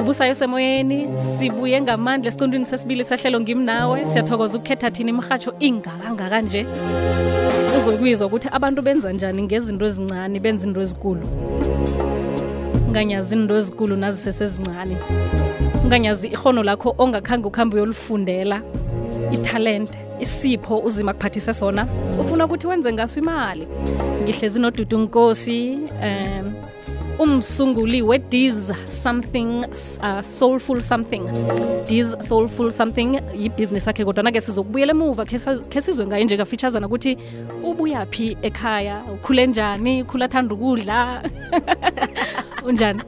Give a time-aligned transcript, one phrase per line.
[0.00, 6.66] ubusayo semoyeni sibuye ngamandla esiqundwini sesibili sahlelo ngimnawe siyathokoza ukukhetha thina imrhatsho ingakangaka nje
[7.78, 11.24] uzokwizwa ukuthi abantu benza njani ngezinto ezincane benza into ezikulu
[12.88, 14.96] unganyazi into ezikulu nazisesezincane
[15.84, 18.60] unganyazi ihono lakho ongakhange ukuhambe uyolufundela
[19.32, 21.86] italente isipho uzima kuphathise sona
[22.20, 23.66] ufuna ukuthi wenze ngaso imali
[24.24, 25.60] ngihlezi nodudu nkosi
[26.06, 26.55] um
[27.18, 28.70] umsunguli we-dis
[29.02, 29.50] something
[30.08, 31.24] uh, soulful something
[31.90, 33.10] dis soulful something
[33.42, 35.24] yibhizinisi yakhe kodwana-ke sizokubuyela emuva
[35.72, 37.12] khe sizwe ngaye nje kafitshazana ukuthi
[37.68, 40.98] ubuyaphi ekhaya ukhule njani ukhule athanda ukudla
[42.68, 43.02] unjani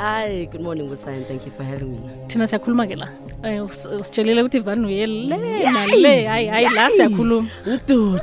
[0.00, 1.26] Hi, good morning Busayan.
[1.26, 2.10] Thank you for having me.
[2.28, 3.08] Thina siyakhuluma ke la.
[3.42, 5.38] Eh usitshelile ukuthi Van Uyel le
[5.76, 7.50] nale hayi hayi la siyakhuluma.
[7.66, 8.22] Ududu.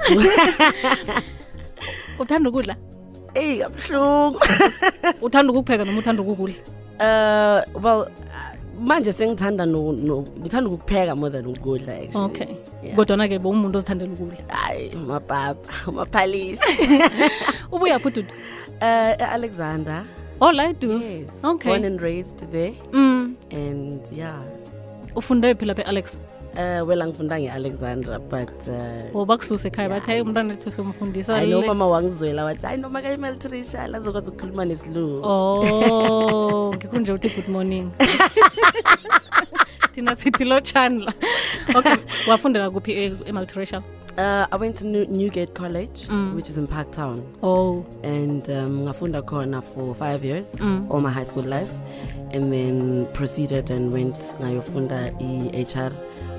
[2.24, 2.78] Uthanda ukudla?
[3.40, 4.38] eyi kabuhlungu
[5.28, 6.56] uthanda ukukupheka noma uthanda ukukudla
[7.06, 8.02] um well
[8.90, 12.52] manje sengithanda ngithanda ukukupheka more than ukudla actually okay
[12.98, 13.46] kodwana-ke yeah.
[13.52, 16.72] umuntu ozithandela ukudla hayi mapapa umaphalisi
[17.76, 18.32] ubuyaphi udud um
[18.88, 20.00] uh, e-alexander
[20.46, 21.30] oh la eduze yes.
[21.52, 23.24] okay born and raised there mm.
[23.64, 24.42] and yeah
[25.22, 26.18] ufunde phi lapha e-alexa
[26.58, 28.52] uh, wela ngifunda nge-alexandra but
[29.16, 32.78] uh, eh, bakususe ekhaya yeah, bathi hayi umntwana wethu somfundisa no mama wangizwela wathi hayi
[32.84, 37.86] noma kayimeltrisha lazokwazi ukukhuluma nesilungu o oh, ngikhu nje ukuthi good morning
[39.94, 41.14] thina sithi lo chandla
[41.78, 41.96] okay
[42.30, 42.92] wafundela kuphi
[43.32, 46.36] emaltracial eh, uh, I went to New- Newgate College, mm.
[46.36, 47.26] which is in Parktown.
[47.44, 47.86] Oh.
[48.04, 50.90] And um, I found a corner for five years, mm.
[50.90, 51.70] all my high school life.
[52.32, 55.92] And then proceeded and went to HR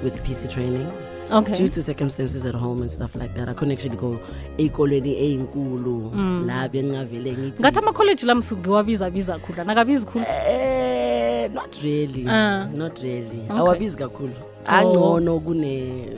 [0.02, 0.86] with PC training.
[1.30, 1.54] Okay.
[1.56, 4.20] Due to circumstances at home and stuff like that, I couldn't actually go.
[4.58, 6.46] ekolweni eyinkulu mm.
[6.46, 12.68] la bengingavele ngithi ngathi amakholeji lam sugewabizabiza kakhulu anakabizi khulu eh, not really ah.
[12.74, 14.32] not really awabizi kakhulu
[14.66, 16.08] angcono kune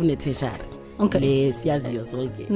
[0.00, 0.64] unetheshari
[0.98, 1.20] okay.
[1.20, 2.46] le siyaziyo zonke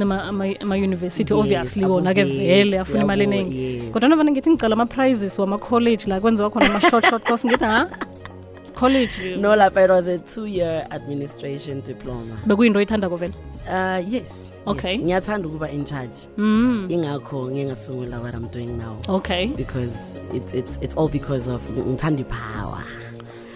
[0.61, 5.38] ama-university ama yes, obviously wona ke vele afuna imali eningi kodwa nova ngithi ngicala ama-prizes
[5.38, 7.88] wama-college la kwenziwa khona ama-short short course ngithi ha
[8.75, 13.34] college no lapha it was a two year administration diploma bekuyinto oyithandako vele
[13.69, 15.00] uh, yes okay yes.
[15.03, 16.87] ngiyathanda ukuba in charge mm.
[16.88, 19.97] ingakho ngingasungula what i'm doing now okay because
[20.34, 22.84] it's, it's, it's all because of ngithanda ipower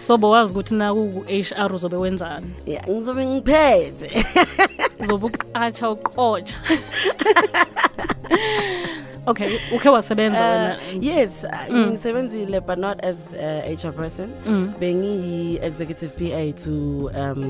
[0.01, 4.09] so bowazi ukuthi naku-h r uzobe wenzani ya ngizobe ngiphethe
[5.01, 6.55] uzobe uqatsha uqotsha
[9.29, 11.85] okay ukhe wasebenza uh, yes uh, mm.
[11.93, 14.73] ngisebenzile but not as uh, hr person mm.
[14.81, 16.71] bengiyi-executive p a to
[17.13, 17.41] um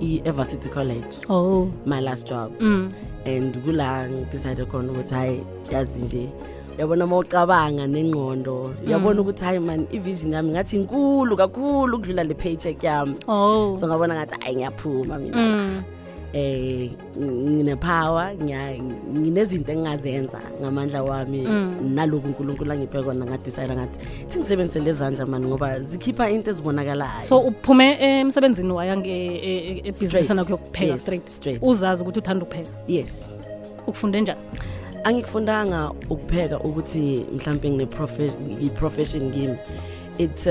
[0.00, 1.68] i-eversity college oh.
[1.86, 2.90] my last job mm.
[3.30, 5.38] and kula ngidicyide khona ukuthi hhayi
[5.72, 6.30] yazi nje yes,
[6.78, 8.54] yabona uma ucabanga nengqondo
[8.86, 9.20] uyabona mm.
[9.22, 13.76] ukuthi hayi man ivision yami ngathi inkulu kakhulu ukudlula le paycheck yami oh.
[13.80, 15.82] so ngabona ngathi hayi ngiyaphuma mina mm.
[16.32, 16.90] eh
[17.20, 18.34] nginepower
[19.20, 21.92] nginezinto engingazenza ngamandla wami mm.
[21.96, 23.96] naloku unkulunkulu angiphe kona ngadicayida ngathi
[24.30, 30.50] thi ngisebenzise lezandla mani ngoba zikhipha into ezibonakalayo so uphume emsebenzini wayangebhizinisi e, e, nakho
[30.56, 30.98] yokupheka straight.
[30.98, 31.28] Straight.
[31.30, 33.12] straight uzazi ukuthi uthanda ukupheka yes
[33.86, 34.40] ukufunde njani
[35.04, 39.56] angikufundanga ukupheka ukuthi mhlawumbe ngiprofession kimi
[40.18, 40.46] its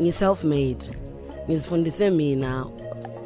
[0.00, 0.84] ngi-self uh, made
[1.48, 2.66] ngizifundise mina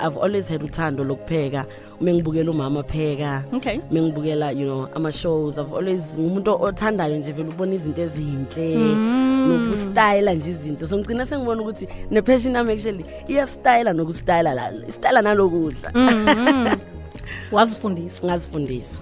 [0.06, 1.65] i've always had uthando lokupheka
[2.00, 3.44] uma ngibukela umama pheka
[3.93, 9.48] uma ngibukela you know ama-shows i've always ngumuntu othandayo nje vele ukubona izinto ezinhle mm.
[9.48, 15.91] nokustyla nje izinto so ngigcina sengibona ukuthi ne-passion yami actually iyastyla nokustyla la istyla nalokudla
[15.94, 16.71] mm-hmm.
[17.53, 19.00] wazifundisa ngazifundisa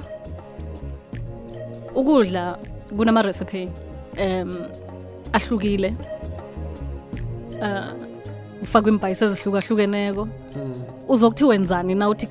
[1.94, 2.59] ukudla
[2.97, 3.69] kunama-recipe
[4.19, 4.56] um
[5.32, 5.88] ahlukile
[7.59, 7.93] um ah,
[8.62, 10.72] ufakwe imbhayisi ezihlukahlukeneko mm.
[11.09, 12.27] uzokuthi wenzani na uthi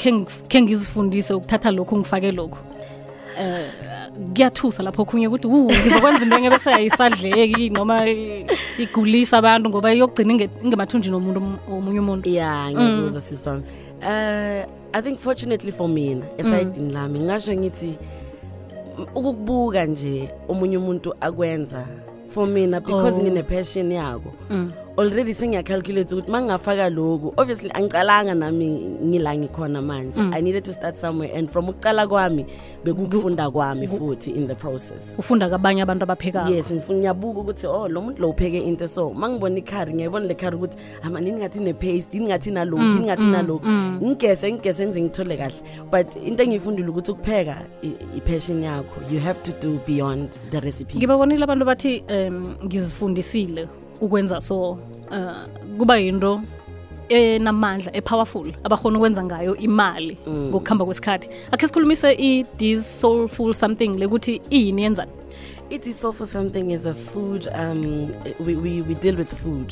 [0.51, 2.57] khe ngizifundise ukuthatha lokhu ngifake lokhu
[3.39, 3.69] um
[4.33, 8.05] kuyathusa lapho okhunye ukuthi u ngizokwenza into engebe seyayisadleki noma
[8.77, 11.39] igulisa abantu ngoba iyokugcina ingemathunjini omuntu
[11.73, 13.21] omunye umuntu ya ngiyekuza mm.
[13.27, 16.93] sisami um eh, i think fortunately for mina esayidini mm.
[16.93, 18.21] lami ngingasho ngithi mm.
[19.01, 20.13] ukukubuka nje
[20.51, 21.81] omunye umuntu akwenza
[22.31, 23.21] for mina because oh.
[23.21, 24.69] ngine passion yako mm.
[24.97, 30.33] already sengiyacalculate ukuthi mangingafaka lokhu obviously angicalanga nami ngila ngikhona manje mm.
[30.33, 32.45] i needed to start somewhere and from ukucala kwami
[32.83, 37.87] bekukufunda kwami futhi in the process ufunda kabanye abantu abaphekayo yes ngifuna ngiyabuka ukuthi oh
[37.87, 41.59] lo muntu lo upheke into so mangibona ikhari ngiyayibona le khari ukuthi ama nini ngathi
[41.59, 44.07] ne paste nini ngathi nalokhu nini mm, ngathi nalokhu mm, mm.
[44.07, 45.59] ngigese ngigese ngize ngithole kahle
[45.91, 47.61] but into engiyifundile ukuthi ukupheka
[48.17, 53.67] i passion yakho you have to do beyond the recipe ngibabonile abantu bathi um ngizifundisile
[54.01, 54.71] ukwenza so
[55.09, 55.45] uh,
[55.77, 56.41] kuba yinto
[57.09, 60.49] enamandla epowerful abakhona ukwenza ngayo imali mm.
[60.49, 65.11] ngokuhamba kwesikhathi akhe sikhulumise i-this soulful something lekuthi iyini yenzani
[65.75, 68.09] i-this soulful something is a food um,
[68.45, 69.69] we, we, we deal with food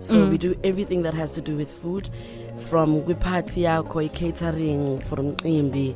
[0.00, 0.30] so mm.
[0.30, 2.10] we do everything that has to do with food
[2.70, 5.94] from kwiphathi yakho i-catering for umcimbi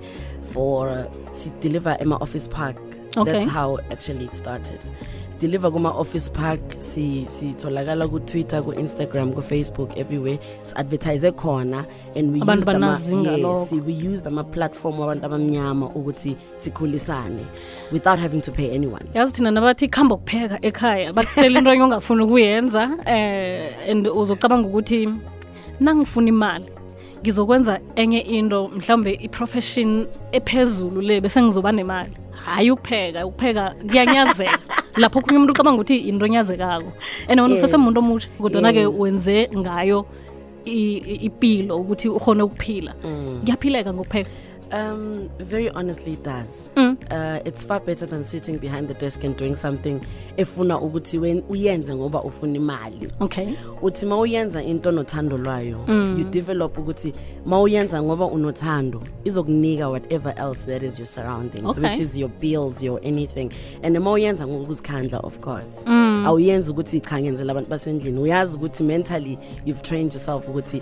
[0.52, 1.06] for
[1.42, 2.76] sideliver ema-office park
[3.16, 3.32] okay.
[3.32, 4.80] that's how actually it started
[5.42, 6.60] sidiliva kuma-office park
[7.26, 11.80] sitholakala si kutwitter ku-instagram kufacebook everywhere si-advertise khona
[12.16, 17.44] andwe used ama-platform yes, wabantu abamnyama ukuthi sikhulisane
[17.92, 22.22] without having to pay anyone yazi thina nabathi kuhamba kupheka ekhaya bakutshela into enye ongafuni
[22.24, 23.12] ukuyenza um
[23.90, 25.00] and uzocabanga ukuthi
[25.80, 26.66] nangifuna imali
[27.24, 29.90] ngizokwenza enye into mhlawumbe i-profession
[30.38, 32.10] ephezulu le bese ngizoba nemali
[32.44, 34.58] hayi ukupheka ukupheka kuyanyazeka
[35.00, 36.88] lapho kunye umuntu ucabanga ukuthi into onyazekako
[37.28, 39.98] and wona usesemuntu omutsha kodwana-ke wenze ngayo
[41.26, 43.40] ipilo ukuthi uhone ukuphila mm.
[43.42, 44.30] kuyaphileka ngokupheka
[44.72, 46.50] Um, very honestly, it does.
[46.76, 46.92] Mm.
[47.12, 50.00] Uh, it's far better than sitting behind the desk and doing something
[50.38, 50.80] efuna
[51.20, 53.12] when uyenza ngoba ufuna imali.
[53.20, 53.54] Okay.
[53.82, 56.18] Uthi mawuyenza into nothando lwayo, mm.
[56.18, 57.08] you develop uguti.
[57.12, 57.14] ukuthi
[57.46, 61.90] mawuyenza ngoba unothando, izokunika whatever else that is your surroundings, okay.
[61.90, 63.52] which is your bills, your anything.
[63.82, 65.68] And mawuyenza ngokuzikhandla, of course.
[65.84, 66.24] Mm.
[66.26, 68.18] Awuyenzi ukuthi cha ngenzela abantu basendlini.
[68.18, 70.80] Uyazi ukuthi mentally you've trained yourself ukuthi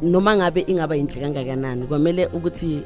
[0.00, 2.82] noma ngabe ingaba inhle kangakanani kwamele ukuthi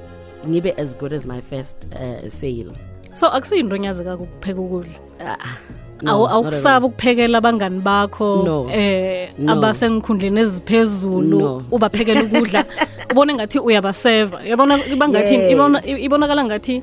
[0.46, 2.72] ngibe as good as my first uh, sale
[3.14, 5.56] so akusiyinto onyazekako ukupheka ukudla ah, ah.
[6.02, 8.56] no, awukusabi ukuphekela abangani bakho no.
[8.72, 9.52] eh, no.
[9.52, 11.62] abasengikhundleni eziphezulu no.
[11.70, 12.64] ubaphekela ukudla
[13.12, 16.02] ubona ngathi uyabaseva yabonaibangathi yes.
[16.06, 16.74] ibonakala ngathi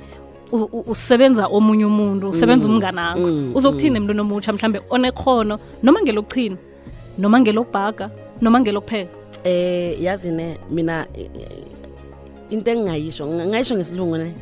[0.91, 2.71] usebenza omunye umuntu usebenza mm.
[2.73, 3.95] umnganakho mm, uzokuthina mm.
[3.97, 6.57] emntwini omutsha mhlawumbe onekhono noma ngelokuchina
[7.19, 8.05] noma ngelokubhaga
[8.41, 11.05] noma ngelokupheka um eh, yazine mina
[12.49, 14.33] into engingayisho ngayisho ngesilungu ne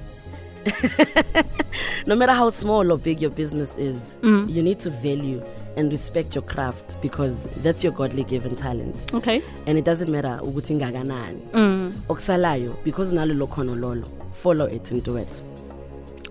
[2.08, 4.48] no matter how small or big your business is mm.
[4.50, 5.42] you need to value
[5.78, 10.40] and respect your craft because that's your godly given talent okay and it doesn't matter
[10.42, 11.94] ukuthi ingakanani mm.
[12.10, 14.04] okusalayo because nalo khono lolo
[14.44, 15.28] follow it and do it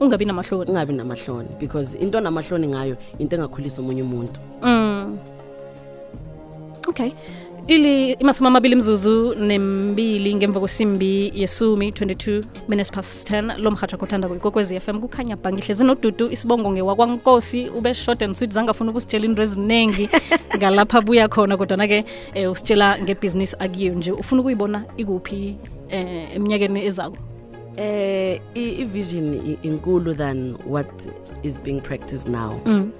[0.00, 5.17] ungabi namahloni ungabi namahloni because into namahloni ngayo into engakhulisa omunye umuntu mm.
[6.88, 7.12] okay
[7.69, 14.28] ili imasumi amabili mzuzu nembili ngemva kwesimbi yesumi 22 minutes past 10 lo mrhatsha kothanda
[14.28, 19.43] kuyikokwezi fm kukhanya bhangihle zinodudu nodudu isibongo ngewakwankosi ube short and sweet zangafuna ukusitshela into
[19.43, 20.08] eziningi
[20.56, 26.84] ngalapha buya khona kodwana-ke um eh, usitshela ngebhizinisi akiyo nje ufuna ukuyibona ikuphi um eminyakeni
[26.87, 27.16] ezako
[27.78, 30.90] um i-vision inkulu than what
[31.43, 32.90] is being practiced now mm.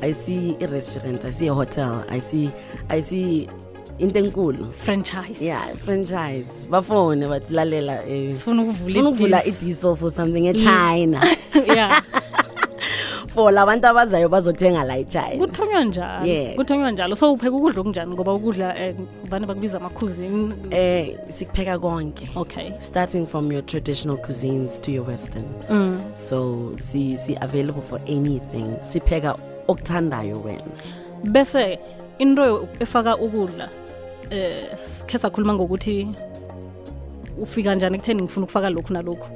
[0.00, 2.50] i see i-restaurant i see a hotel i see
[2.88, 3.48] i see
[3.98, 8.68] into enkulu franchise ya yeah, franchise bafone batilalela umsifuna eh,
[9.06, 11.14] ukuvula idiso for something echina mm.
[11.76, 12.02] yeah.
[13.34, 16.56] for la bantu abazayo bazothenga la echina kuthonywa njani yes.
[16.56, 21.78] kuthonywa njalo so upheka ukudla okunjani ngoba ukudla eh, um bane bakubiza amakhuzini eh sikupheka
[21.78, 26.00] konke okay starting from your traditional cuisines to your western mm.
[26.14, 29.36] so si-available si for anything sipheka
[29.68, 30.66] okuthandayo wena
[31.24, 31.78] bese
[32.18, 33.68] into efaka ukudla
[34.30, 36.08] sikhe eh, sakhuluma ngokuthi
[37.40, 39.26] ufika njani ekutheni ngifuna ukufaka lokhu nalokhu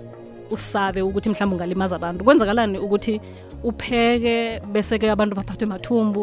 [0.51, 3.21] usabe ukuthi mhlawumbe ungalimaza abantu kwenzakalani ukuthi
[3.65, 6.23] upheke bese-ke abantu baphathwe mathumbu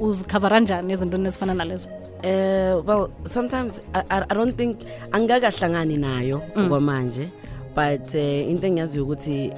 [0.00, 1.88] uzikhavara njani ezintweni ezifana nalezo
[2.24, 4.78] um well sometimes I, i don't think
[5.12, 6.68] angikakahlangani nayo mm.
[6.68, 7.28] kwamanje
[7.74, 9.52] but um uh, into engiyaziyo ukuthi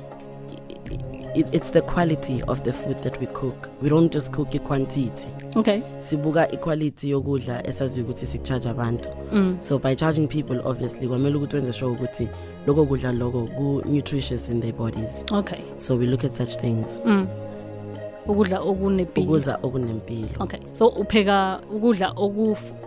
[1.36, 4.58] it, it's the quality of the food that we cook we don't just cook a
[4.58, 5.12] quantity
[5.54, 9.56] okay sibuka i-quality yokudla esaziyo ukuthi sikucharge abantu mm.
[9.60, 12.28] so by charging people obviously kwamele ukuthi wenze sure ukuthi
[12.66, 17.26] lokho kudla lokho ku-nutritious in their bodies okay so we look at such things mm.
[18.28, 22.14] ukudla okunempilo ukudla okunempilo okay so upheka ukudla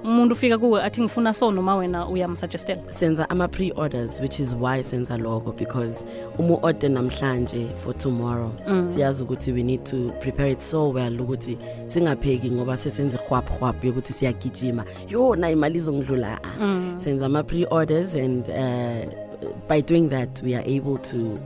[0.03, 5.17] umuntu ufika kuwe athi ngifuna so noma wena uyamsuggestela senza ama-pre-orders which is why senza
[5.17, 6.05] lokho because
[6.37, 8.87] uma u-order namhlanje for tomorrow mm.
[8.87, 14.13] siyazi ukuthi we need to prepare it so well ukuthi singapheki ngoba sesenza ihwaphwaphu yokuthi
[14.13, 16.65] siyagijima yona imali izongidlula ah.
[16.65, 16.93] mm.
[16.97, 19.28] senza ama-pre-orders and um uh,
[19.67, 21.39] by doing that, we are able to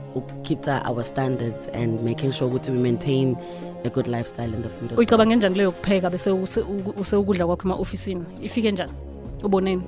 [0.44, 3.36] keep our standards and making sure that we maintain
[3.84, 4.90] a good lifestyle in the food.
[4.90, 6.62] leyo kupheka bese
[7.04, 8.86] kwakho ema ifike
[9.42, 9.82] uboneni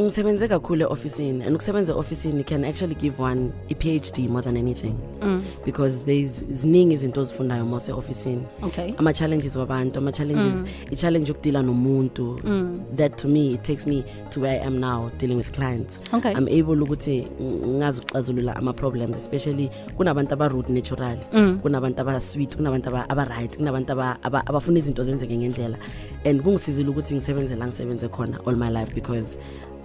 [0.00, 5.42] ngisebenze kakhulu e-ofisini and ukusebenza e-ofisini can actually give one i-phd more than anything mm.
[5.64, 8.92] because there's ziningi izinto ozifundayo ma use-ofisini okay.
[8.98, 10.66] ama-challenges wabantu ama-challenges mm.
[10.92, 11.28] i-challenge mm.
[11.34, 12.80] yokudila nomuntu mm.
[12.96, 16.32] that to me it takes me to where i am now dealing with clients okay.
[16.34, 17.26] i'm able ukuthi
[17.78, 21.58] ngazi ukuxazulula ama-problems especially kunabantu abarot natural mm.
[21.62, 25.78] kunabantu abasweet kunabantu abaright kunabantu abafuna izinto zenzeke ngendlela
[26.24, 29.38] and kungisizile ukuthi ngisebenze la ngisebenze khona all my life because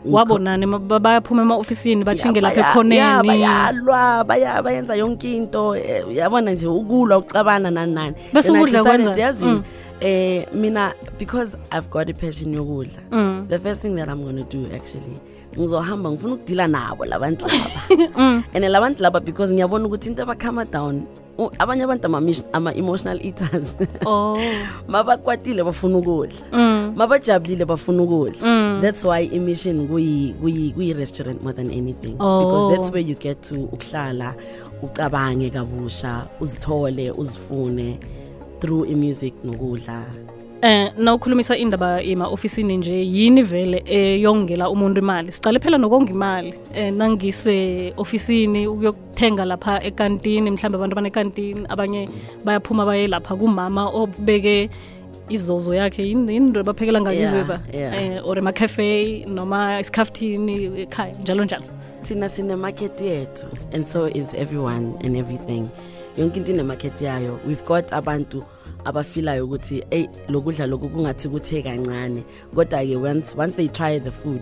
[0.05, 0.65] wabonani
[1.01, 8.15] bayaphuma ema-ofisini bashinge lapha ekhoneni yalwa bayenza yonke into eh, yabona nje ukulwa ukucabana nanani
[8.33, 9.63] bese ukudla kwenzayazi um mm.
[9.99, 13.45] eh, mina because i've got ipassion yokudla mm.
[13.49, 15.19] the first thing that i'm gonna do actually
[15.57, 18.43] ngizohamba ngifuna ukudila nabo la bantu laba mm.
[18.53, 21.03] and la bantu laba because ngiyabona ukuthi into abakhama down
[21.59, 22.05] abanye abantu
[22.53, 24.37] ama-emotional eaters oh.
[24.87, 26.70] mabakwatile bafuna ukudla mm.
[26.91, 26.97] Mm.
[26.97, 28.79] mabajabulile bafuna ukudla mm.
[28.81, 32.43] that's why imission kuyi-restaurant more than anything oh.
[32.45, 32.93] because that's oh.
[32.93, 34.35] where you get to ukuhlala
[34.83, 37.97] ucabange kabusha uzithole uzifune
[38.61, 40.03] through imusic nokudla
[40.63, 45.77] um eh, nawukhulumisa indaba ima ofisini nje yini vele eyongela eh, umuntu imali sicale phela
[45.77, 52.09] nokonga imali um eh, nangise-ofisini ukuyokuthenga lapha ekantini mhlawumbe abantu abanekantini abanye
[52.45, 55.00] bayaphuma baye lapha kumama obeke oh,
[55.33, 61.63] izozo yakhe yinto baphekela ngayizweza eh, or emakhafe noma isikhaftini ekhaya njalo njalo
[62.05, 65.63] thina sinemakhethi yethu and so is everyone and everything
[66.17, 68.43] yonke into inemakhethi yayo we've got abantu
[68.85, 72.23] abafilayo ukuthi ey lokudla lokhu kungathi kuthe kancane
[72.55, 74.41] kodwa-ke once, once they try the food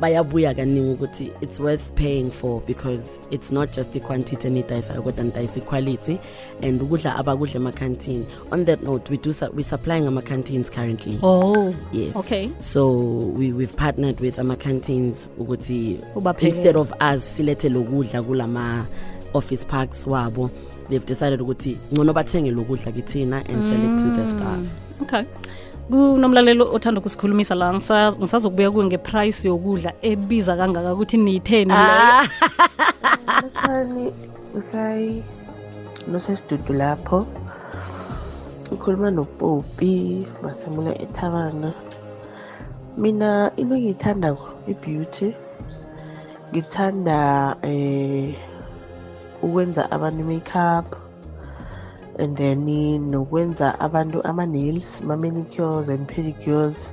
[0.00, 5.24] bayabuya kaningi ukuthi it's worth paying for because it's not just the quantity enidayisayo kodwa
[5.24, 6.20] nidayisa i-quality
[6.62, 11.74] and ukudla abakudla emakhantini on that note we do su we supplying ama-canteens currently oh
[11.92, 12.90] yes okay so
[13.38, 16.00] we, we've partnered with ama-canteens ukuthi
[16.40, 18.86] instead of us silethe lokudla kulama
[19.34, 20.50] office parks wabo
[20.88, 24.32] they've decided ukuthi ngcono bathengele ukudla kithina and sell it to the mm.
[24.32, 24.60] staff
[25.02, 25.22] okay
[25.90, 32.28] kunomlalelo othanda ukusikhulumisa la ngisazokubuya kuwe ngeprice yokudla ebiza kangaka ukuthi niyitheni leyo
[33.26, 34.12] actually
[34.54, 35.22] usayi
[36.12, 37.26] nosesidudu lapho
[38.72, 41.72] ukhuluma nopopi basemula ethavana
[42.98, 45.34] mina into engiyithandako i-beauty
[46.52, 48.34] ngithanda um eh,
[49.46, 50.86] ukwenza abantu i-makeup
[52.22, 52.58] and then
[53.12, 56.90] nokwenza abantu ama-nails ama-manicures and pedicures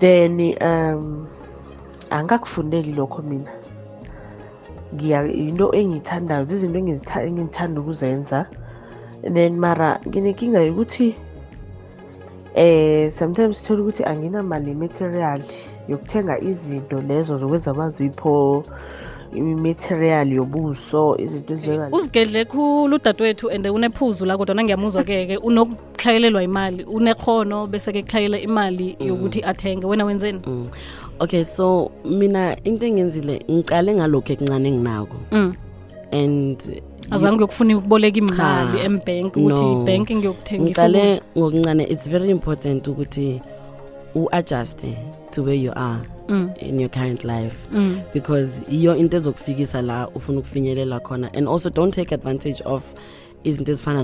[0.00, 1.26] then um
[2.18, 3.52] angakufundeli lokho mina
[5.36, 8.38] yinto engiyithandayo zizinto engithanda ukuzenza
[9.26, 11.08] and then mara nginenkinga yokuthi
[12.64, 15.40] eh sometimes sithola ukuthi anginamali material
[15.90, 18.34] yokuthenga izinto lezo zokwenza amazipho
[19.34, 21.54] imaterial yobuso izinto
[21.92, 28.40] uzigedle khulu udadewethu and unephuzu la kodwa nangiyamuzwa keke ke unokuhlayelelwa imali unekhono bese-ke kuhlayela
[28.40, 30.66] imali yokuthi athenge wena wenzeni mm.
[31.20, 35.54] okay so mina into engenzile ngicale ngalokhu ekuncane enginako mm.
[36.12, 36.58] and
[37.10, 43.40] azange ngiyokufuna ukuboleka imali embank ukuthi ibhenki ibank ngiyokuthengisa ngicale ngokuncane it's very important ukuthi
[44.14, 44.96] u-adjuste
[45.30, 46.56] to where you are mm.
[46.58, 48.02] in your current life mm.
[48.12, 52.82] because yiyo into ezokufikisa la ufuna ukufinyelela khona and also don't take advantage of
[53.44, 54.00] izinto ezifana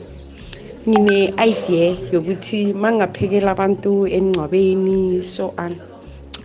[0.88, 5.72] ngine-idea yokuthi mangaphekela abantu emngcwabeni so on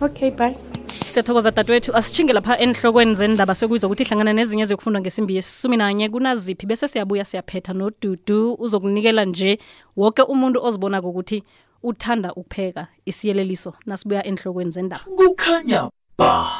[0.00, 0.54] okay bye
[0.86, 6.66] siyathokoza dadewethu asitshinge lapha enhlokweni zendaba sokuyizwa ukuthi ihlangana nezinye eziyokufundwa ngesimbi yesumi nanye kunaziphi
[6.66, 9.58] bese siyabuya siyaphetha nodudu uzokunikela nje
[9.96, 11.42] woke umuntu ozibonako ukuthi
[11.82, 16.50] uthanda ukupheka isiyeleliso nasibuya enhlokweni zendaba kukhanya Bah.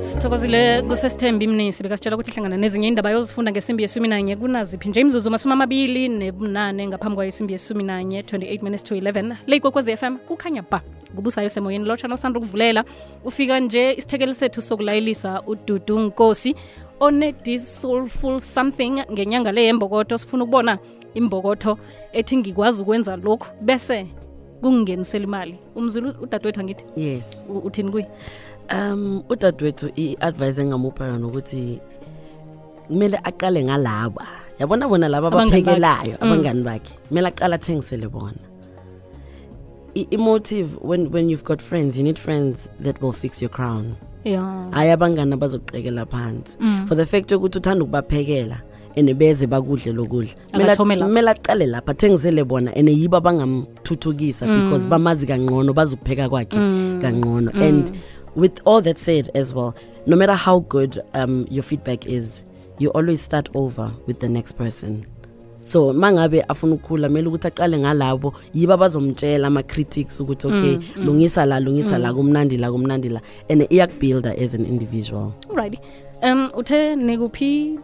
[0.00, 5.30] sithokozile kusesithembi imnisi bekasitshela ukuthi hlangana nezinye indaba yozifunda ngesimbi yesumi nanye kunaziphi nje imzuzu
[5.34, 10.16] masumi amabili nebunane ngaphambi kwayo isimbi yesumi nanye 28 minutes to 11 le ikwekwezi fm
[10.18, 10.82] kukhanya ba
[11.14, 12.84] ngubusayo semoyeni lotshana osanda ukuvulela
[13.24, 16.56] ufika nje isithekeli sethu sokulayelisa ududu nkosi
[17.00, 20.78] onedis soulful something ngenyanga le yembokoto sifuna ukubona
[21.20, 21.72] imbokotho
[22.18, 24.06] ethi ngikwazi ukwenza lokhu bese
[24.60, 28.06] kungingenisela imali umzulu udadewethu angithi yes uthini kuye
[28.74, 31.80] um udadewethu i-advise engamupha yona ukuthi
[32.86, 34.26] kumele aqale ngalaba
[34.58, 36.20] yabona bona laba abaphekelayo mm.
[36.24, 38.42] abangani bakhe kumele aqale athengisele bona
[40.16, 44.34] i-motive when, when you've got friends you need friends that will fix your crown hayi
[44.34, 44.92] yeah.
[44.94, 46.86] abangani abazokuqekela phansi mm.
[46.88, 48.58] for the fact yokuthi uthanda ukubaphekela
[48.94, 54.64] ene beze bakudle lokudla kumele acale lapha athengizele bona ene yibo abangamthuthukisa mm.
[54.64, 56.98] because bamazi kangqono bazokupheka kwakhe mm.
[57.02, 57.62] kangqono mm.
[57.62, 57.92] and
[58.36, 59.72] with all that said as well
[60.06, 62.42] no matter how good um, your feedback is
[62.78, 65.04] you always start over with the next person
[65.64, 71.06] so mangabe afuna ukukhula kumele ukuthi aqale ngalabo yibo abazomtshela ama-critics ukuthi okay mm, mm.
[71.06, 72.02] lungisa la lungisa mm.
[72.02, 73.20] la kumnandi la kumnandi la
[73.50, 75.78] and iyakubuilda as an individual right
[76.22, 77.78] um uthe nekuphi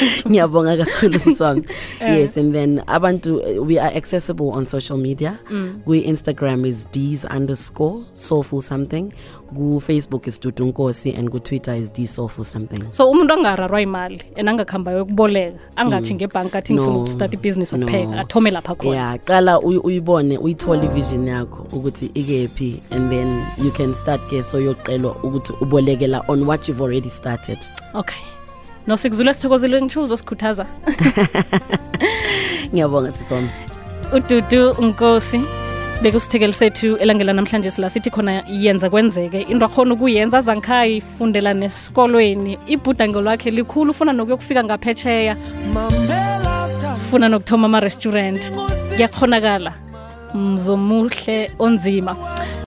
[0.00, 1.68] siswami
[2.00, 5.84] yes and then abantu we are accessible on social media mm.
[5.84, 9.12] we instagram is d's underscore soulful something
[9.56, 15.02] kufacebook isidudu unkosi and kutwitter is dsof or something so umuntu angararwa imali and angakuhambayo
[15.02, 16.16] ukuboleka angatshi mm.
[16.16, 21.66] ngebhanki athi ngifuna ukustart ibhizinis okupheka athome lapha khona ya qala uyibone uyithole ivision yakho
[21.72, 27.10] ukuthi ikephi and then you can start ke soyoqelwa ukuthi ubolekela on what you've already
[27.10, 27.58] started
[27.94, 28.22] okay
[28.86, 30.66] nosikuzule sithokozile ngishuzo sikhuthaza
[32.72, 33.48] ngiyabonga sisona
[34.12, 35.40] ududu unkosi
[36.00, 38.32] bekusithekeli sethu elangela namhlanje sila sithi khona
[38.64, 45.34] yenza kwenzeke into akhona ukuyenza azangikhayifundela nesikolweni ibhudango lwakhe likhulu ufuna nokuyokufika ngaphetsheya
[47.10, 48.40] funa nokuthoma ama-restaurant
[48.94, 49.72] kuyakhonakala
[50.34, 52.60] mzomuhle onzima